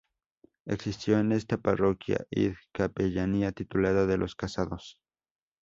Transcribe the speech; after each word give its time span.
Existió 0.65 1.19
en 1.19 1.31
esta 1.31 1.57
parroquia 1.57 2.25
Id 2.31 2.55
Capellanía 2.71 3.51
titulada 3.51 4.07
de 4.07 4.17
los 4.17 4.33
Casados. 4.33 4.97